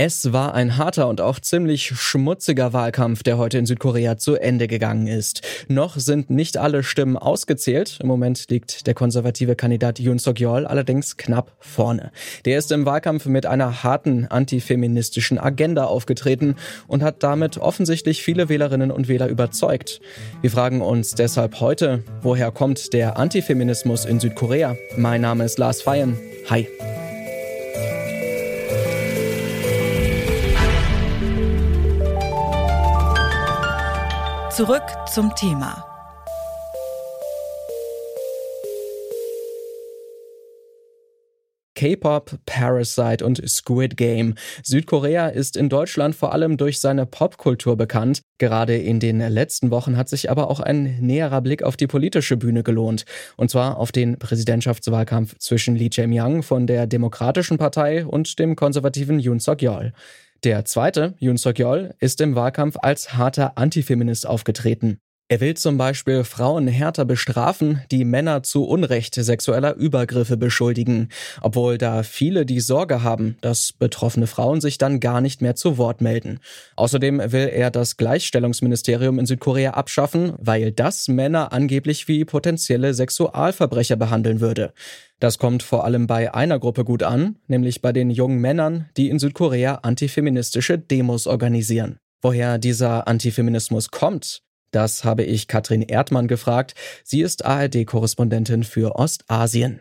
Es 0.00 0.32
war 0.32 0.54
ein 0.54 0.76
harter 0.76 1.08
und 1.08 1.20
auch 1.20 1.40
ziemlich 1.40 1.88
schmutziger 1.88 2.72
Wahlkampf, 2.72 3.24
der 3.24 3.36
heute 3.36 3.58
in 3.58 3.66
Südkorea 3.66 4.16
zu 4.16 4.36
Ende 4.36 4.68
gegangen 4.68 5.08
ist. 5.08 5.42
Noch 5.66 5.96
sind 5.96 6.30
nicht 6.30 6.56
alle 6.56 6.84
Stimmen 6.84 7.16
ausgezählt. 7.16 7.98
Im 8.00 8.06
Moment 8.06 8.48
liegt 8.48 8.86
der 8.86 8.94
konservative 8.94 9.56
Kandidat 9.56 9.98
Yoon 9.98 10.20
Suk-yeol 10.20 10.66
allerdings 10.66 11.16
knapp 11.16 11.50
vorne. 11.58 12.12
Der 12.44 12.58
ist 12.58 12.70
im 12.70 12.86
Wahlkampf 12.86 13.26
mit 13.26 13.44
einer 13.46 13.82
harten 13.82 14.28
antifeministischen 14.28 15.36
Agenda 15.36 15.86
aufgetreten 15.86 16.54
und 16.86 17.02
hat 17.02 17.24
damit 17.24 17.58
offensichtlich 17.58 18.22
viele 18.22 18.48
Wählerinnen 18.48 18.92
und 18.92 19.08
Wähler 19.08 19.26
überzeugt. 19.26 20.00
Wir 20.42 20.52
fragen 20.52 20.80
uns 20.80 21.16
deshalb 21.16 21.58
heute, 21.58 22.04
woher 22.22 22.52
kommt 22.52 22.92
der 22.92 23.16
Antifeminismus 23.16 24.04
in 24.04 24.20
Südkorea? 24.20 24.76
Mein 24.96 25.22
Name 25.22 25.44
ist 25.44 25.58
Lars 25.58 25.82
Feyen. 25.82 26.16
Hi. 26.48 26.68
Zurück 34.58 34.82
zum 35.14 35.32
Thema. 35.36 35.84
K-Pop, 41.76 42.40
Parasite 42.44 43.24
und 43.24 43.40
Squid 43.48 43.96
Game. 43.96 44.34
Südkorea 44.64 45.28
ist 45.28 45.56
in 45.56 45.68
Deutschland 45.68 46.16
vor 46.16 46.32
allem 46.32 46.56
durch 46.56 46.80
seine 46.80 47.06
Popkultur 47.06 47.76
bekannt. 47.76 48.22
Gerade 48.38 48.76
in 48.76 48.98
den 48.98 49.20
letzten 49.20 49.70
Wochen 49.70 49.96
hat 49.96 50.08
sich 50.08 50.28
aber 50.28 50.50
auch 50.50 50.58
ein 50.58 50.98
näherer 51.00 51.40
Blick 51.40 51.62
auf 51.62 51.76
die 51.76 51.86
politische 51.86 52.36
Bühne 52.36 52.64
gelohnt. 52.64 53.04
Und 53.36 53.52
zwar 53.52 53.76
auf 53.76 53.92
den 53.92 54.18
Präsidentschaftswahlkampf 54.18 55.38
zwischen 55.38 55.76
Lee 55.76 55.90
Jae-myung 55.92 56.42
von 56.42 56.66
der 56.66 56.88
Demokratischen 56.88 57.58
Partei 57.58 58.04
und 58.04 58.40
dem 58.40 58.56
konservativen 58.56 59.20
Yoon 59.20 59.38
Suk-yeol. 59.38 59.92
Der 60.44 60.64
zweite, 60.64 61.14
Yoon 61.18 61.36
Suk-yeol, 61.36 61.94
ist 61.98 62.20
im 62.20 62.36
Wahlkampf 62.36 62.76
als 62.80 63.14
harter 63.14 63.58
Antifeminist 63.58 64.24
aufgetreten. 64.24 65.00
Er 65.30 65.42
will 65.42 65.52
zum 65.58 65.76
Beispiel 65.76 66.24
Frauen 66.24 66.66
härter 66.68 67.04
bestrafen, 67.04 67.82
die 67.90 68.06
Männer 68.06 68.42
zu 68.42 68.64
Unrecht 68.64 69.14
sexueller 69.14 69.74
Übergriffe 69.74 70.38
beschuldigen, 70.38 71.10
obwohl 71.42 71.76
da 71.76 72.02
viele 72.02 72.46
die 72.46 72.60
Sorge 72.60 73.02
haben, 73.02 73.36
dass 73.42 73.74
betroffene 73.74 74.26
Frauen 74.26 74.62
sich 74.62 74.78
dann 74.78 75.00
gar 75.00 75.20
nicht 75.20 75.42
mehr 75.42 75.54
zu 75.54 75.76
Wort 75.76 76.00
melden. 76.00 76.40
Außerdem 76.76 77.20
will 77.30 77.50
er 77.52 77.70
das 77.70 77.98
Gleichstellungsministerium 77.98 79.18
in 79.18 79.26
Südkorea 79.26 79.72
abschaffen, 79.72 80.32
weil 80.38 80.72
das 80.72 81.08
Männer 81.08 81.52
angeblich 81.52 82.08
wie 82.08 82.24
potenzielle 82.24 82.94
Sexualverbrecher 82.94 83.96
behandeln 83.96 84.40
würde. 84.40 84.72
Das 85.20 85.36
kommt 85.36 85.62
vor 85.62 85.84
allem 85.84 86.06
bei 86.06 86.32
einer 86.32 86.58
Gruppe 86.58 86.84
gut 86.84 87.02
an, 87.02 87.36
nämlich 87.48 87.82
bei 87.82 87.92
den 87.92 88.08
jungen 88.08 88.40
Männern, 88.40 88.88
die 88.96 89.10
in 89.10 89.18
Südkorea 89.18 89.80
antifeministische 89.82 90.78
Demos 90.78 91.26
organisieren. 91.26 91.98
Woher 92.22 92.56
dieser 92.56 93.06
Antifeminismus 93.06 93.90
kommt, 93.90 94.42
das 94.70 95.04
habe 95.04 95.24
ich 95.24 95.48
Katrin 95.48 95.82
Erdmann 95.82 96.28
gefragt. 96.28 96.74
Sie 97.04 97.20
ist 97.22 97.44
ARD-Korrespondentin 97.44 98.64
für 98.64 98.96
Ostasien. 98.96 99.80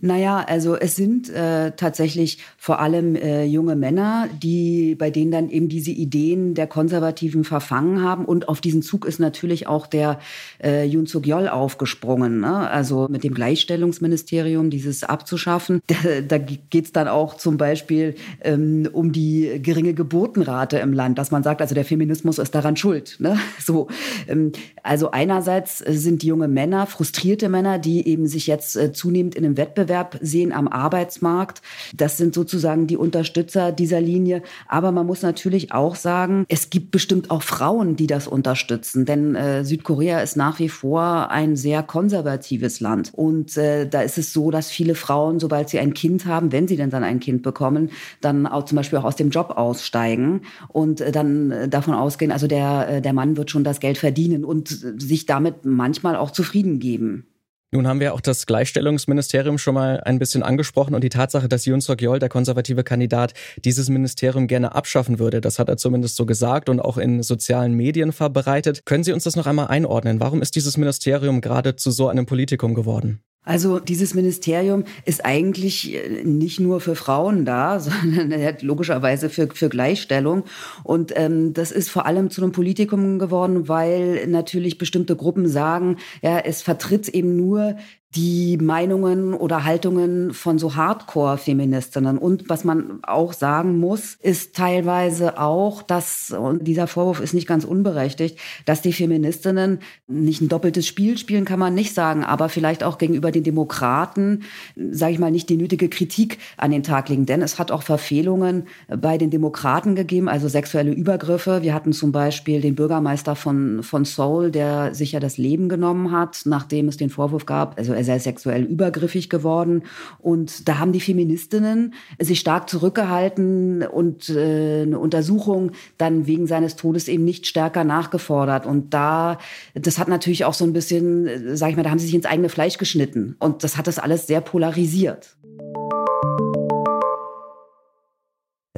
Naja, 0.00 0.44
also 0.46 0.76
es 0.76 0.94
sind 0.94 1.30
äh, 1.30 1.72
tatsächlich 1.72 2.38
vor 2.58 2.80
allem 2.80 3.16
äh, 3.16 3.44
junge 3.44 3.76
Männer, 3.76 4.28
die 4.42 4.94
bei 4.94 5.10
denen 5.10 5.30
dann 5.30 5.48
eben 5.48 5.70
diese 5.70 5.90
Ideen 5.90 6.54
der 6.54 6.66
Konservativen 6.66 7.44
verfangen 7.44 8.02
haben. 8.02 8.26
Und 8.26 8.48
auf 8.50 8.60
diesen 8.60 8.82
Zug 8.82 9.06
ist 9.06 9.20
natürlich 9.20 9.66
auch 9.66 9.86
der 9.86 10.18
äh, 10.62 10.84
Yoon 10.84 11.06
Suk 11.06 11.26
Yeol 11.26 11.48
aufgesprungen. 11.48 12.40
Ne? 12.40 12.68
Also 12.68 13.06
mit 13.08 13.24
dem 13.24 13.32
Gleichstellungsministerium 13.32 14.68
dieses 14.68 15.02
abzuschaffen. 15.02 15.80
Da, 15.86 16.20
da 16.20 16.38
geht 16.38 16.84
es 16.84 16.92
dann 16.92 17.08
auch 17.08 17.34
zum 17.34 17.56
Beispiel 17.56 18.16
ähm, 18.42 18.88
um 18.92 19.12
die 19.12 19.60
geringe 19.62 19.94
Geburtenrate 19.94 20.78
im 20.78 20.92
Land, 20.92 21.16
dass 21.16 21.30
man 21.30 21.42
sagt, 21.42 21.62
also 21.62 21.74
der 21.74 21.86
Feminismus 21.86 22.38
ist 22.38 22.54
daran 22.54 22.76
schuld. 22.76 23.16
Ne? 23.18 23.38
So, 23.66 23.88
ähm, 24.28 24.52
also 24.84 25.10
einerseits 25.10 25.78
sind 25.78 26.22
junge 26.22 26.46
Männer 26.46 26.86
frustrierte 26.86 27.48
Männer, 27.48 27.80
die 27.80 28.06
eben 28.06 28.28
sich 28.28 28.46
jetzt 28.46 28.76
äh, 28.76 28.92
zunehmend 28.92 29.34
in 29.34 29.44
einem 29.44 29.56
Wettbewerb 29.56 29.85
Wettbewerb 29.86 30.18
sehen 30.20 30.52
am 30.52 30.68
Arbeitsmarkt. 30.68 31.62
Das 31.94 32.16
sind 32.16 32.34
sozusagen 32.34 32.86
die 32.86 32.96
Unterstützer 32.96 33.72
dieser 33.72 34.00
Linie. 34.00 34.42
Aber 34.68 34.92
man 34.92 35.06
muss 35.06 35.22
natürlich 35.22 35.72
auch 35.72 35.94
sagen, 35.94 36.44
es 36.48 36.70
gibt 36.70 36.90
bestimmt 36.90 37.30
auch 37.30 37.42
Frauen, 37.42 37.96
die 37.96 38.06
das 38.06 38.26
unterstützen. 38.26 39.04
Denn 39.04 39.34
äh, 39.34 39.64
Südkorea 39.64 40.20
ist 40.20 40.36
nach 40.36 40.58
wie 40.58 40.68
vor 40.68 41.30
ein 41.30 41.56
sehr 41.56 41.82
konservatives 41.82 42.80
Land. 42.80 43.12
Und 43.14 43.56
äh, 43.56 43.88
da 43.88 44.02
ist 44.02 44.18
es 44.18 44.32
so, 44.32 44.50
dass 44.50 44.70
viele 44.70 44.94
Frauen, 44.94 45.40
sobald 45.40 45.68
sie 45.68 45.78
ein 45.78 45.94
Kind 45.94 46.26
haben, 46.26 46.52
wenn 46.52 46.68
sie 46.68 46.76
denn 46.76 46.90
dann 46.90 47.04
ein 47.04 47.20
Kind 47.20 47.42
bekommen, 47.42 47.90
dann 48.20 48.46
auch 48.46 48.64
zum 48.64 48.76
Beispiel 48.76 48.98
auch 48.98 49.04
aus 49.04 49.16
dem 49.16 49.30
Job 49.30 49.50
aussteigen 49.56 50.42
und 50.68 51.00
äh, 51.00 51.12
dann 51.12 51.50
äh, 51.50 51.68
davon 51.68 51.94
ausgehen, 51.94 52.32
also 52.32 52.46
der, 52.46 52.88
äh, 52.88 53.02
der 53.02 53.12
Mann 53.12 53.36
wird 53.36 53.50
schon 53.50 53.64
das 53.64 53.80
Geld 53.80 53.98
verdienen 53.98 54.44
und 54.44 54.68
sich 54.68 55.26
damit 55.26 55.64
manchmal 55.64 56.16
auch 56.16 56.30
zufrieden 56.30 56.78
geben. 56.78 57.26
Nun 57.72 57.88
haben 57.88 57.98
wir 57.98 58.14
auch 58.14 58.20
das 58.20 58.46
Gleichstellungsministerium 58.46 59.58
schon 59.58 59.74
mal 59.74 60.00
ein 60.00 60.20
bisschen 60.20 60.44
angesprochen 60.44 60.94
und 60.94 61.02
die 61.02 61.08
Tatsache, 61.08 61.48
dass 61.48 61.66
Yoon 61.66 61.80
Suk 61.80 62.00
Yeol, 62.00 62.20
der 62.20 62.28
konservative 62.28 62.84
Kandidat, 62.84 63.34
dieses 63.64 63.88
Ministerium 63.88 64.46
gerne 64.46 64.74
abschaffen 64.74 65.18
würde. 65.18 65.40
Das 65.40 65.58
hat 65.58 65.68
er 65.68 65.76
zumindest 65.76 66.14
so 66.14 66.26
gesagt 66.26 66.68
und 66.68 66.78
auch 66.78 66.96
in 66.96 67.24
sozialen 67.24 67.74
Medien 67.74 68.12
verbreitet. 68.12 68.82
Können 68.84 69.02
Sie 69.02 69.12
uns 69.12 69.24
das 69.24 69.34
noch 69.34 69.46
einmal 69.46 69.66
einordnen? 69.66 70.20
Warum 70.20 70.42
ist 70.42 70.54
dieses 70.54 70.76
Ministerium 70.76 71.40
gerade 71.40 71.74
zu 71.74 71.90
so 71.90 72.08
einem 72.08 72.26
Politikum 72.26 72.74
geworden? 72.74 73.20
Also 73.46 73.78
dieses 73.78 74.12
Ministerium 74.12 74.84
ist 75.04 75.24
eigentlich 75.24 75.94
äh, 75.94 76.24
nicht 76.24 76.60
nur 76.60 76.80
für 76.80 76.96
Frauen 76.96 77.46
da, 77.46 77.80
sondern 77.80 78.34
logischerweise 78.60 79.30
für, 79.30 79.48
für 79.48 79.70
Gleichstellung. 79.70 80.44
Und 80.82 81.12
ähm, 81.16 81.54
das 81.54 81.70
ist 81.70 81.88
vor 81.88 82.04
allem 82.04 82.28
zu 82.28 82.42
einem 82.42 82.52
Politikum 82.52 83.18
geworden, 83.18 83.68
weil 83.68 84.26
natürlich 84.26 84.76
bestimmte 84.76 85.16
Gruppen 85.16 85.48
sagen, 85.48 85.96
ja, 86.22 86.38
es 86.40 86.60
vertritt 86.60 87.08
eben 87.08 87.36
nur 87.36 87.76
die 88.14 88.56
Meinungen 88.56 89.34
oder 89.34 89.64
Haltungen 89.64 90.32
von 90.32 90.58
so 90.58 90.76
Hardcore-Feministinnen. 90.76 92.16
Und 92.18 92.48
was 92.48 92.64
man 92.64 93.00
auch 93.02 93.32
sagen 93.32 93.78
muss, 93.78 94.14
ist 94.14 94.54
teilweise 94.54 95.38
auch, 95.38 95.82
dass, 95.82 96.30
und 96.30 96.66
dieser 96.66 96.86
Vorwurf 96.86 97.20
ist 97.20 97.34
nicht 97.34 97.48
ganz 97.48 97.64
unberechtigt, 97.64 98.38
dass 98.64 98.80
die 98.80 98.92
Feministinnen 98.92 99.80
nicht 100.06 100.40
ein 100.40 100.48
doppeltes 100.48 100.86
Spiel 100.86 101.18
spielen, 101.18 101.44
kann 101.44 101.58
man 101.58 101.74
nicht 101.74 101.94
sagen, 101.94 102.24
aber 102.24 102.48
vielleicht 102.48 102.84
auch 102.84 102.98
gegenüber 102.98 103.32
den 103.32 103.42
Demokraten, 103.42 104.44
sage 104.76 105.12
ich 105.12 105.18
mal, 105.18 105.30
nicht 105.30 105.50
die 105.50 105.56
nötige 105.56 105.88
Kritik 105.88 106.38
an 106.56 106.70
den 106.70 106.84
Tag 106.84 107.08
legen. 107.08 107.26
Denn 107.26 107.42
es 107.42 107.58
hat 107.58 107.70
auch 107.70 107.82
Verfehlungen 107.82 108.66
bei 108.88 109.18
den 109.18 109.30
Demokraten 109.30 109.94
gegeben, 109.94 110.28
also 110.28 110.48
sexuelle 110.48 110.92
Übergriffe. 110.92 111.62
Wir 111.62 111.74
hatten 111.74 111.92
zum 111.92 112.12
Beispiel 112.12 112.60
den 112.60 112.76
Bürgermeister 112.76 113.36
von, 113.36 113.82
von 113.82 114.04
Seoul, 114.04 114.50
der 114.50 114.94
sich 114.94 115.12
ja 115.12 115.20
das 115.20 115.36
Leben 115.36 115.68
genommen 115.68 116.12
hat, 116.12 116.42
nachdem 116.44 116.88
es 116.88 116.96
den 116.96 117.10
Vorwurf 117.10 117.44
gab, 117.46 117.76
also 117.76 117.95
er 117.96 118.04
sei 118.04 118.18
sexuell 118.18 118.62
übergriffig 118.62 119.28
geworden. 119.28 119.82
Und 120.18 120.68
da 120.68 120.78
haben 120.78 120.92
die 120.92 121.00
Feministinnen 121.00 121.94
sich 122.20 122.40
stark 122.40 122.68
zurückgehalten 122.68 123.82
und 123.82 124.28
äh, 124.28 124.82
eine 124.82 124.98
Untersuchung 124.98 125.72
dann 125.98 126.26
wegen 126.26 126.46
seines 126.46 126.76
Todes 126.76 127.08
eben 127.08 127.24
nicht 127.24 127.46
stärker 127.46 127.84
nachgefordert. 127.84 128.66
Und 128.66 128.94
da, 128.94 129.38
das 129.74 129.98
hat 129.98 130.08
natürlich 130.08 130.44
auch 130.44 130.54
so 130.54 130.64
ein 130.64 130.72
bisschen, 130.72 131.26
äh, 131.26 131.56
sag 131.56 131.70
ich 131.70 131.76
mal, 131.76 131.82
da 131.82 131.90
haben 131.90 131.98
sie 131.98 132.06
sich 132.06 132.14
ins 132.14 132.26
eigene 132.26 132.48
Fleisch 132.48 132.78
geschnitten. 132.78 133.36
Und 133.38 133.64
das 133.64 133.76
hat 133.76 133.86
das 133.86 133.98
alles 133.98 134.26
sehr 134.26 134.40
polarisiert. 134.40 135.36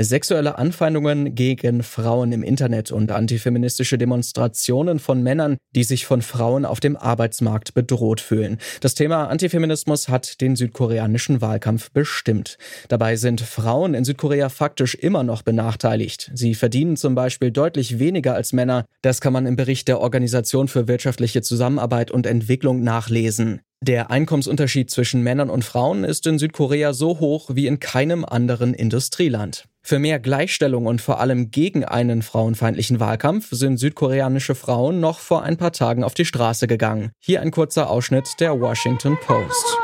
Sexuelle 0.01 0.59
Anfeindungen 0.59 1.35
gegen 1.35 1.83
Frauen 1.83 2.31
im 2.31 2.45
Internet 2.45 2.93
und 2.93 3.11
antifeministische 3.11 3.99
Demonstrationen 3.99 5.01
von 5.01 5.23
Männern, 5.23 5.57
die 5.75 5.83
sich 5.83 6.07
von 6.07 6.23
Frauen 6.23 6.65
auf 6.65 6.79
dem 6.79 6.97
Arbeitsmarkt 6.97 7.75
bedroht 7.75 8.21
fühlen. 8.21 8.59
Das 8.81 8.95
Thema 8.95 9.25
Antifeminismus 9.25 10.09
hat 10.09 10.41
den 10.41 10.55
südkoreanischen 10.55 11.41
Wahlkampf 11.41 11.91
bestimmt. 11.91 12.59
Dabei 12.89 13.17
sind 13.17 13.41
Frauen 13.41 13.95
in 13.95 14.05
Südkorea 14.05 14.51
faktisch 14.51 14.95
immer 14.95 15.25
noch 15.25 15.43
benachteiligt. 15.43 16.31
Sie 16.33 16.55
verdienen 16.55 16.97
zum 16.97 17.17
Beispiel 17.17 17.51
deutlich 17.51 17.99
weniger 17.99 18.35
als 18.35 18.53
Männer. 18.53 18.85
Das 19.03 19.21
kann 19.21 19.33
man 19.33 19.47
im 19.47 19.57
Bericht 19.57 19.89
der 19.89 20.01
Organisation 20.01 20.69
für 20.69 20.87
wirtschaftliche 20.87 21.43
Zusammenarbeit 21.43 22.11
und 22.13 22.27
Entwicklung 22.27 22.83
nachlesen. 22.83 23.63
Der 23.81 24.11
Einkommensunterschied 24.11 24.91
zwischen 24.91 25.23
Männern 25.23 25.51
und 25.51 25.65
Frauen 25.65 26.03
ist 26.03 26.27
in 26.27 26.39
Südkorea 26.39 26.93
so 26.93 27.21
hoch 27.21 27.51
wie 27.55 27.69
in 27.69 27.79
keinem 27.79 28.25
anderen 28.25 28.75
Industrieland. 28.75 29.67
Für 29.83 30.01
mehr 30.01 30.19
Gleichstellung 30.19 30.87
und 30.87 31.01
vor 31.01 31.21
allem 31.21 31.53
gegen 31.53 31.85
einen 31.85 32.23
frauenfeindlichen 32.23 32.99
Wahlkampf 32.99 33.49
sind 33.53 33.79
südkoreanische 33.79 34.57
Frauen 34.57 34.99
noch 34.99 35.21
vor 35.21 35.45
ein 35.45 35.57
paar 35.57 35.73
Tagen 35.73 36.03
auf 36.03 36.15
die 36.15 36.25
Straße 36.25 36.67
gegangen. 36.67 37.13
Hier 37.21 37.41
ein 37.41 37.53
kurzer 37.53 37.89
Ausschnitt 37.89 38.29
der 38.41 38.61
Washington 38.61 39.17
Post. 39.25 39.79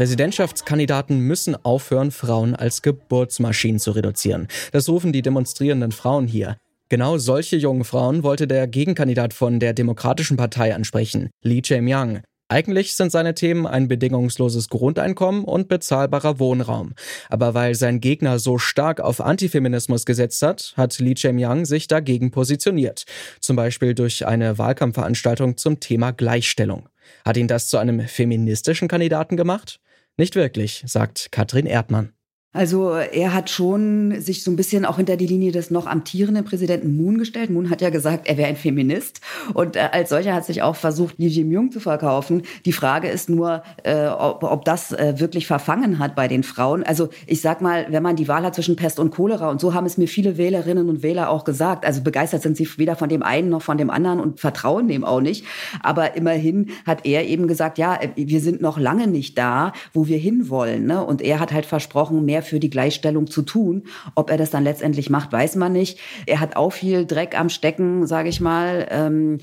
Präsidentschaftskandidaten 0.00 1.20
müssen 1.20 1.62
aufhören, 1.62 2.10
Frauen 2.10 2.56
als 2.56 2.80
Geburtsmaschinen 2.80 3.78
zu 3.78 3.90
reduzieren. 3.90 4.48
Das 4.72 4.88
rufen 4.88 5.12
die 5.12 5.20
demonstrierenden 5.20 5.92
Frauen 5.92 6.26
hier. 6.26 6.56
Genau 6.88 7.18
solche 7.18 7.58
jungen 7.58 7.84
Frauen 7.84 8.22
wollte 8.22 8.46
der 8.46 8.66
Gegenkandidat 8.66 9.34
von 9.34 9.60
der 9.60 9.74
Demokratischen 9.74 10.38
Partei 10.38 10.74
ansprechen, 10.74 11.28
Lee 11.42 11.60
Jae-myung. 11.62 12.22
Eigentlich 12.48 12.96
sind 12.96 13.12
seine 13.12 13.34
Themen 13.34 13.66
ein 13.66 13.88
bedingungsloses 13.88 14.70
Grundeinkommen 14.70 15.44
und 15.44 15.68
bezahlbarer 15.68 16.38
Wohnraum. 16.38 16.94
Aber 17.28 17.52
weil 17.52 17.74
sein 17.74 18.00
Gegner 18.00 18.38
so 18.38 18.56
stark 18.56 19.02
auf 19.02 19.20
Antifeminismus 19.20 20.06
gesetzt 20.06 20.40
hat, 20.40 20.72
hat 20.78 20.98
Li 20.98 21.12
Cheng-yang 21.12 21.66
sich 21.66 21.88
dagegen 21.88 22.30
positioniert. 22.30 23.04
Zum 23.40 23.54
Beispiel 23.54 23.94
durch 23.94 24.26
eine 24.26 24.56
Wahlkampfveranstaltung 24.56 25.58
zum 25.58 25.78
Thema 25.78 26.12
Gleichstellung. 26.12 26.88
Hat 27.22 27.36
ihn 27.36 27.48
das 27.48 27.68
zu 27.68 27.76
einem 27.76 28.00
feministischen 28.08 28.88
Kandidaten 28.88 29.36
gemacht? 29.36 29.78
Nicht 30.16 30.34
wirklich, 30.34 30.82
sagt 30.86 31.32
Katrin 31.32 31.66
Erdmann. 31.66 32.12
Also 32.52 32.94
er 32.94 33.32
hat 33.32 33.48
schon 33.48 34.20
sich 34.20 34.42
so 34.42 34.50
ein 34.50 34.56
bisschen 34.56 34.84
auch 34.84 34.96
hinter 34.96 35.16
die 35.16 35.28
Linie 35.28 35.52
des 35.52 35.70
noch 35.70 35.86
amtierenden 35.86 36.44
Präsidenten 36.44 36.96
Moon 36.96 37.16
gestellt. 37.16 37.48
Moon 37.48 37.70
hat 37.70 37.80
ja 37.80 37.90
gesagt, 37.90 38.26
er 38.26 38.36
wäre 38.38 38.48
ein 38.48 38.56
Feminist 38.56 39.20
und 39.54 39.76
äh, 39.76 39.88
als 39.92 40.08
solcher 40.08 40.34
hat 40.34 40.44
sich 40.44 40.60
auch 40.60 40.74
versucht, 40.74 41.14
Lee 41.18 41.28
Jae-myung 41.28 41.70
zu 41.70 41.78
verkaufen. 41.78 42.42
Die 42.64 42.72
Frage 42.72 43.06
ist 43.06 43.28
nur, 43.28 43.62
äh, 43.84 44.08
ob, 44.08 44.42
ob 44.42 44.64
das 44.64 44.90
äh, 44.90 45.14
wirklich 45.18 45.46
verfangen 45.46 46.00
hat 46.00 46.16
bei 46.16 46.26
den 46.26 46.42
Frauen. 46.42 46.82
Also 46.82 47.10
ich 47.28 47.40
sag 47.40 47.60
mal, 47.60 47.86
wenn 47.90 48.02
man 48.02 48.16
die 48.16 48.26
Wahl 48.26 48.42
hat 48.42 48.56
zwischen 48.56 48.74
Pest 48.74 48.98
und 48.98 49.12
Cholera 49.12 49.48
und 49.48 49.60
so 49.60 49.72
haben 49.72 49.86
es 49.86 49.96
mir 49.96 50.08
viele 50.08 50.36
Wählerinnen 50.36 50.88
und 50.88 51.04
Wähler 51.04 51.30
auch 51.30 51.44
gesagt. 51.44 51.86
Also 51.86 52.02
begeistert 52.02 52.42
sind 52.42 52.56
sie 52.56 52.68
weder 52.78 52.96
von 52.96 53.08
dem 53.08 53.22
einen 53.22 53.48
noch 53.48 53.62
von 53.62 53.78
dem 53.78 53.90
anderen 53.90 54.18
und 54.18 54.40
vertrauen 54.40 54.88
dem 54.88 55.04
auch 55.04 55.20
nicht. 55.20 55.44
Aber 55.84 56.16
immerhin 56.16 56.70
hat 56.84 57.06
er 57.06 57.28
eben 57.28 57.46
gesagt, 57.46 57.78
ja, 57.78 57.94
äh, 57.94 58.08
wir 58.16 58.40
sind 58.40 58.60
noch 58.60 58.76
lange 58.76 59.06
nicht 59.06 59.38
da, 59.38 59.72
wo 59.92 60.08
wir 60.08 60.18
hinwollen. 60.18 60.86
Ne? 60.86 61.04
Und 61.04 61.22
er 61.22 61.38
hat 61.38 61.52
halt 61.52 61.64
versprochen, 61.64 62.24
mehr 62.24 62.39
mehr 62.40 62.42
für 62.42 62.60
die 62.60 62.70
Gleichstellung 62.70 63.26
zu 63.26 63.42
tun. 63.42 63.84
Ob 64.14 64.30
er 64.30 64.36
das 64.36 64.50
dann 64.50 64.64
letztendlich 64.64 65.10
macht, 65.10 65.32
weiß 65.32 65.56
man 65.56 65.72
nicht. 65.72 65.98
Er 66.26 66.40
hat 66.40 66.56
auch 66.56 66.72
viel 66.72 67.06
Dreck 67.06 67.38
am 67.38 67.48
Stecken, 67.48 68.06
sage 68.06 68.28
ich 68.28 68.40
mal. 68.40 68.86
Ähm, 68.90 69.38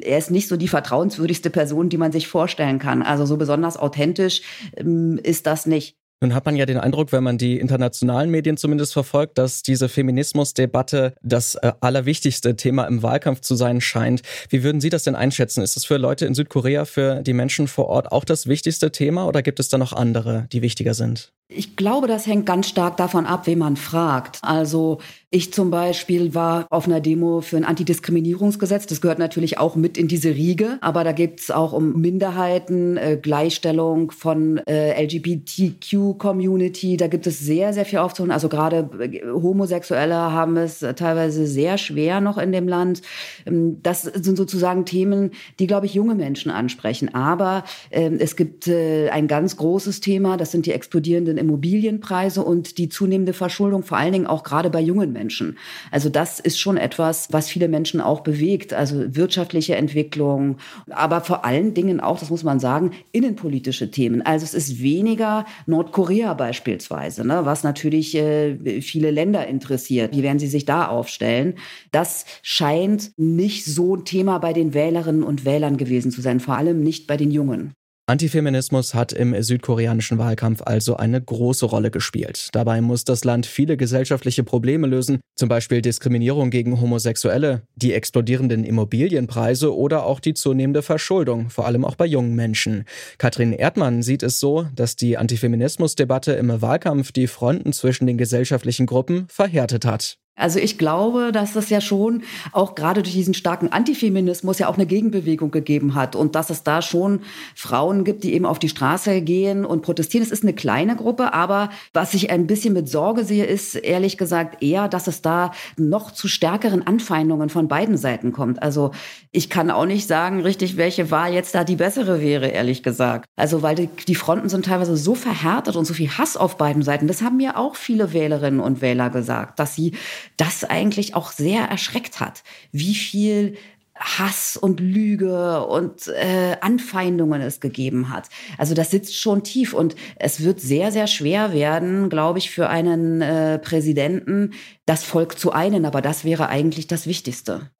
er 0.00 0.18
ist 0.18 0.30
nicht 0.30 0.48
so 0.48 0.56
die 0.56 0.68
vertrauenswürdigste 0.68 1.50
Person, 1.50 1.88
die 1.88 1.98
man 1.98 2.12
sich 2.12 2.28
vorstellen 2.28 2.78
kann. 2.78 3.02
Also 3.02 3.26
so 3.26 3.36
besonders 3.36 3.76
authentisch 3.76 4.42
ähm, 4.76 5.18
ist 5.22 5.46
das 5.46 5.66
nicht. 5.66 5.96
Nun 6.22 6.34
hat 6.34 6.46
man 6.46 6.54
ja 6.54 6.66
den 6.66 6.78
Eindruck, 6.78 7.10
wenn 7.10 7.24
man 7.24 7.36
die 7.36 7.58
internationalen 7.58 8.30
Medien 8.30 8.56
zumindest 8.56 8.92
verfolgt, 8.92 9.38
dass 9.38 9.62
diese 9.62 9.88
Feminismusdebatte 9.88 11.14
das 11.20 11.56
äh, 11.56 11.72
allerwichtigste 11.80 12.54
Thema 12.54 12.84
im 12.84 13.02
Wahlkampf 13.02 13.40
zu 13.40 13.56
sein 13.56 13.80
scheint. 13.80 14.22
Wie 14.48 14.62
würden 14.62 14.80
Sie 14.80 14.88
das 14.88 15.02
denn 15.02 15.16
einschätzen? 15.16 15.64
Ist 15.64 15.74
das 15.74 15.84
für 15.84 15.96
Leute 15.96 16.24
in 16.26 16.34
Südkorea, 16.34 16.84
für 16.84 17.22
die 17.22 17.32
Menschen 17.32 17.66
vor 17.66 17.86
Ort 17.88 18.12
auch 18.12 18.24
das 18.24 18.46
wichtigste 18.46 18.92
Thema 18.92 19.26
oder 19.26 19.42
gibt 19.42 19.58
es 19.58 19.68
da 19.68 19.78
noch 19.78 19.92
andere, 19.92 20.46
die 20.52 20.62
wichtiger 20.62 20.94
sind? 20.94 21.32
Ich 21.54 21.76
glaube, 21.76 22.06
das 22.06 22.26
hängt 22.26 22.46
ganz 22.46 22.68
stark 22.68 22.96
davon 22.96 23.26
ab, 23.26 23.46
wen 23.46 23.58
man 23.58 23.76
fragt. 23.76 24.38
Also 24.42 24.98
ich 25.34 25.50
zum 25.50 25.70
Beispiel 25.70 26.34
war 26.34 26.66
auf 26.68 26.84
einer 26.86 27.00
Demo 27.00 27.40
für 27.40 27.56
ein 27.56 27.64
Antidiskriminierungsgesetz. 27.64 28.84
Das 28.86 29.00
gehört 29.00 29.18
natürlich 29.18 29.56
auch 29.56 29.76
mit 29.76 29.96
in 29.96 30.06
diese 30.06 30.28
Riege. 30.28 30.76
Aber 30.82 31.04
da 31.04 31.12
geht 31.12 31.40
es 31.40 31.50
auch 31.50 31.72
um 31.72 31.98
Minderheiten, 32.02 32.98
äh, 32.98 33.18
Gleichstellung 33.20 34.10
von 34.10 34.58
äh, 34.66 35.02
LGBTQ-Community. 35.02 36.98
Da 36.98 37.06
gibt 37.06 37.26
es 37.26 37.40
sehr, 37.40 37.72
sehr 37.72 37.86
viel 37.86 38.00
aufzuholen. 38.00 38.30
Also 38.30 38.50
gerade 38.50 38.90
äh, 39.00 39.22
Homosexuelle 39.26 40.14
haben 40.14 40.58
es 40.58 40.80
teilweise 40.80 41.46
sehr 41.46 41.78
schwer 41.78 42.20
noch 42.20 42.36
in 42.36 42.52
dem 42.52 42.68
Land. 42.68 43.00
Ähm, 43.46 43.78
das 43.82 44.02
sind 44.02 44.36
sozusagen 44.36 44.84
Themen, 44.84 45.30
die, 45.58 45.66
glaube 45.66 45.86
ich, 45.86 45.94
junge 45.94 46.14
Menschen 46.14 46.50
ansprechen. 46.50 47.14
Aber 47.14 47.64
äh, 47.88 48.10
es 48.18 48.36
gibt 48.36 48.68
äh, 48.68 49.08
ein 49.08 49.28
ganz 49.28 49.56
großes 49.56 50.00
Thema. 50.00 50.36
Das 50.36 50.52
sind 50.52 50.66
die 50.66 50.72
explodierenden 50.72 51.38
Immobilienpreise 51.42 52.42
und 52.42 52.78
die 52.78 52.88
zunehmende 52.88 53.34
Verschuldung, 53.34 53.82
vor 53.82 53.98
allen 53.98 54.12
Dingen 54.12 54.26
auch 54.26 54.42
gerade 54.42 54.70
bei 54.70 54.80
jungen 54.80 55.12
Menschen. 55.12 55.58
Also 55.90 56.08
das 56.08 56.40
ist 56.40 56.58
schon 56.58 56.76
etwas, 56.76 57.28
was 57.30 57.48
viele 57.48 57.68
Menschen 57.68 58.00
auch 58.00 58.20
bewegt. 58.20 58.72
Also 58.72 59.14
wirtschaftliche 59.14 59.76
Entwicklung, 59.76 60.56
aber 60.88 61.20
vor 61.20 61.44
allen 61.44 61.74
Dingen 61.74 62.00
auch, 62.00 62.18
das 62.18 62.30
muss 62.30 62.44
man 62.44 62.60
sagen, 62.60 62.92
innenpolitische 63.12 63.90
Themen. 63.90 64.22
Also 64.22 64.44
es 64.44 64.54
ist 64.54 64.82
weniger 64.82 65.44
Nordkorea 65.66 66.34
beispielsweise, 66.34 67.26
ne, 67.26 67.44
was 67.44 67.64
natürlich 67.64 68.16
äh, 68.16 68.80
viele 68.80 69.10
Länder 69.10 69.46
interessiert. 69.46 70.16
Wie 70.16 70.22
werden 70.22 70.38
sie 70.38 70.46
sich 70.46 70.64
da 70.64 70.88
aufstellen? 70.88 71.54
Das 71.90 72.24
scheint 72.42 73.12
nicht 73.18 73.64
so 73.64 73.96
ein 73.96 74.04
Thema 74.04 74.38
bei 74.38 74.52
den 74.52 74.74
Wählerinnen 74.74 75.22
und 75.22 75.44
Wählern 75.44 75.76
gewesen 75.76 76.10
zu 76.10 76.20
sein, 76.20 76.40
vor 76.40 76.56
allem 76.56 76.82
nicht 76.82 77.06
bei 77.06 77.16
den 77.16 77.30
Jungen. 77.30 77.74
Antifeminismus 78.06 78.94
hat 78.94 79.12
im 79.12 79.40
südkoreanischen 79.40 80.18
Wahlkampf 80.18 80.60
also 80.64 80.96
eine 80.96 81.20
große 81.22 81.66
Rolle 81.66 81.92
gespielt. 81.92 82.48
Dabei 82.50 82.80
muss 82.80 83.04
das 83.04 83.22
Land 83.22 83.46
viele 83.46 83.76
gesellschaftliche 83.76 84.42
Probleme 84.42 84.88
lösen, 84.88 85.20
zum 85.36 85.48
Beispiel 85.48 85.82
Diskriminierung 85.82 86.50
gegen 86.50 86.80
Homosexuelle, 86.80 87.62
die 87.76 87.92
explodierenden 87.92 88.64
Immobilienpreise 88.64 89.74
oder 89.76 90.04
auch 90.04 90.18
die 90.18 90.34
zunehmende 90.34 90.82
Verschuldung, 90.82 91.48
vor 91.48 91.64
allem 91.66 91.84
auch 91.84 91.94
bei 91.94 92.06
jungen 92.06 92.34
Menschen. 92.34 92.86
Katrin 93.18 93.52
Erdmann 93.52 94.02
sieht 94.02 94.24
es 94.24 94.40
so, 94.40 94.66
dass 94.74 94.96
die 94.96 95.16
Antifeminismusdebatte 95.16 96.32
im 96.32 96.60
Wahlkampf 96.60 97.12
die 97.12 97.28
Fronten 97.28 97.72
zwischen 97.72 98.08
den 98.08 98.18
gesellschaftlichen 98.18 98.86
Gruppen 98.86 99.26
verhärtet 99.28 99.84
hat. 99.84 100.18
Also 100.34 100.58
ich 100.58 100.78
glaube, 100.78 101.30
dass 101.30 101.56
es 101.56 101.68
ja 101.68 101.82
schon 101.82 102.22
auch 102.52 102.74
gerade 102.74 103.02
durch 103.02 103.14
diesen 103.14 103.34
starken 103.34 103.70
Antifeminismus 103.70 104.58
ja 104.58 104.68
auch 104.68 104.76
eine 104.76 104.86
Gegenbewegung 104.86 105.50
gegeben 105.50 105.94
hat 105.94 106.16
und 106.16 106.34
dass 106.34 106.48
es 106.48 106.62
da 106.62 106.80
schon 106.80 107.20
Frauen 107.54 108.02
gibt, 108.02 108.24
die 108.24 108.32
eben 108.32 108.46
auf 108.46 108.58
die 108.58 108.70
Straße 108.70 109.20
gehen 109.20 109.66
und 109.66 109.82
protestieren. 109.82 110.24
Es 110.24 110.32
ist 110.32 110.42
eine 110.42 110.54
kleine 110.54 110.96
Gruppe, 110.96 111.34
aber 111.34 111.68
was 111.92 112.14
ich 112.14 112.30
ein 112.30 112.46
bisschen 112.46 112.72
mit 112.72 112.88
Sorge 112.88 113.24
sehe, 113.24 113.44
ist 113.44 113.74
ehrlich 113.74 114.16
gesagt 114.16 114.62
eher, 114.62 114.88
dass 114.88 115.06
es 115.06 115.20
da 115.20 115.52
noch 115.76 116.10
zu 116.10 116.28
stärkeren 116.28 116.86
Anfeindungen 116.86 117.50
von 117.50 117.68
beiden 117.68 117.98
Seiten 117.98 118.32
kommt. 118.32 118.62
Also 118.62 118.92
ich 119.32 119.50
kann 119.50 119.70
auch 119.70 119.86
nicht 119.86 120.08
sagen 120.08 120.40
richtig, 120.40 120.78
welche 120.78 121.10
Wahl 121.10 121.34
jetzt 121.34 121.54
da 121.54 121.62
die 121.62 121.76
bessere 121.76 122.22
wäre, 122.22 122.48
ehrlich 122.48 122.82
gesagt. 122.82 123.26
Also 123.36 123.60
weil 123.60 123.74
die, 123.74 123.88
die 124.08 124.14
Fronten 124.14 124.48
sind 124.48 124.64
teilweise 124.64 124.96
so 124.96 125.14
verhärtet 125.14 125.76
und 125.76 125.84
so 125.84 125.92
viel 125.92 126.08
Hass 126.08 126.38
auf 126.38 126.56
beiden 126.56 126.82
Seiten. 126.82 127.06
Das 127.06 127.20
haben 127.20 127.36
mir 127.36 127.58
auch 127.58 127.76
viele 127.76 128.14
Wählerinnen 128.14 128.60
und 128.60 128.80
Wähler 128.80 129.10
gesagt, 129.10 129.58
dass 129.58 129.74
sie 129.74 129.92
das 130.36 130.64
eigentlich 130.64 131.14
auch 131.14 131.32
sehr 131.32 131.62
erschreckt 131.64 132.20
hat, 132.20 132.42
wie 132.72 132.94
viel 132.94 133.56
Hass 133.94 134.56
und 134.56 134.80
Lüge 134.80 135.64
und 135.66 136.08
äh, 136.08 136.56
Anfeindungen 136.60 137.40
es 137.40 137.60
gegeben 137.60 138.08
hat. 138.08 138.28
Also 138.58 138.74
das 138.74 138.90
sitzt 138.90 139.16
schon 139.16 139.44
tief 139.44 139.74
und 139.74 139.94
es 140.16 140.42
wird 140.42 140.60
sehr, 140.60 140.90
sehr 140.92 141.06
schwer 141.06 141.52
werden, 141.52 142.08
glaube 142.08 142.38
ich, 142.38 142.50
für 142.50 142.68
einen 142.68 143.20
äh, 143.20 143.58
Präsidenten, 143.58 144.54
das 144.86 145.04
Volk 145.04 145.38
zu 145.38 145.52
einen. 145.52 145.84
Aber 145.84 146.02
das 146.02 146.24
wäre 146.24 146.48
eigentlich 146.48 146.86
das 146.86 147.06
Wichtigste. 147.06 147.70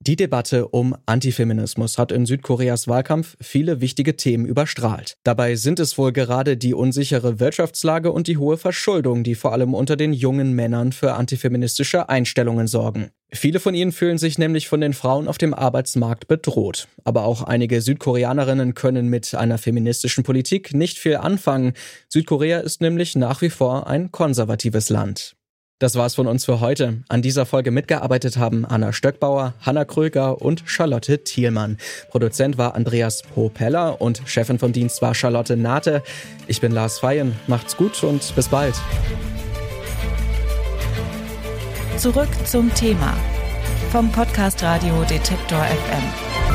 Die 0.00 0.14
Debatte 0.14 0.68
um 0.68 0.96
Antifeminismus 1.06 1.98
hat 1.98 2.12
in 2.12 2.24
Südkoreas 2.24 2.86
Wahlkampf 2.86 3.36
viele 3.40 3.80
wichtige 3.80 4.14
Themen 4.14 4.46
überstrahlt. 4.46 5.16
Dabei 5.24 5.56
sind 5.56 5.80
es 5.80 5.98
wohl 5.98 6.12
gerade 6.12 6.56
die 6.56 6.72
unsichere 6.72 7.40
Wirtschaftslage 7.40 8.12
und 8.12 8.28
die 8.28 8.36
hohe 8.36 8.58
Verschuldung, 8.58 9.24
die 9.24 9.34
vor 9.34 9.52
allem 9.52 9.74
unter 9.74 9.96
den 9.96 10.12
jungen 10.12 10.52
Männern 10.52 10.92
für 10.92 11.14
antifeministische 11.14 12.08
Einstellungen 12.08 12.68
sorgen. 12.68 13.10
Viele 13.32 13.58
von 13.60 13.74
ihnen 13.74 13.92
fühlen 13.92 14.18
sich 14.18 14.38
nämlich 14.38 14.68
von 14.68 14.80
den 14.80 14.94
Frauen 14.94 15.28
auf 15.28 15.36
dem 15.36 15.52
Arbeitsmarkt 15.52 16.28
bedroht. 16.28 16.88
Aber 17.04 17.24
auch 17.24 17.42
einige 17.42 17.82
Südkoreanerinnen 17.82 18.74
können 18.74 19.08
mit 19.08 19.34
einer 19.34 19.58
feministischen 19.58 20.22
Politik 20.22 20.74
nicht 20.74 20.98
viel 20.98 21.16
anfangen. 21.16 21.74
Südkorea 22.08 22.60
ist 22.60 22.80
nämlich 22.80 23.16
nach 23.16 23.42
wie 23.42 23.50
vor 23.50 23.88
ein 23.88 24.12
konservatives 24.12 24.88
Land. 24.88 25.34
Das 25.80 25.94
war's 25.94 26.16
von 26.16 26.26
uns 26.26 26.44
für 26.44 26.58
heute. 26.58 27.04
An 27.08 27.22
dieser 27.22 27.46
Folge 27.46 27.70
mitgearbeitet 27.70 28.36
haben 28.36 28.66
Anna 28.66 28.92
Stöckbauer, 28.92 29.54
Hanna 29.60 29.84
Kröger 29.84 30.42
und 30.42 30.64
Charlotte 30.66 31.22
Thielmann. 31.22 31.78
Produzent 32.10 32.58
war 32.58 32.74
Andreas 32.74 33.22
Propeller 33.22 34.00
und 34.00 34.22
Chefin 34.26 34.58
vom 34.58 34.72
Dienst 34.72 35.00
war 35.02 35.14
Charlotte 35.14 35.56
Nate. 35.56 36.02
Ich 36.48 36.60
bin 36.60 36.72
Lars 36.72 36.98
Feyen. 36.98 37.36
Macht's 37.46 37.76
gut 37.76 38.02
und 38.02 38.34
bis 38.34 38.48
bald. 38.48 38.74
Zurück 41.96 42.28
zum 42.44 42.74
Thema 42.74 43.16
vom 43.92 44.10
Podcast 44.10 44.60
Radio 44.64 45.04
Detektor 45.04 45.64
FM. 45.64 46.47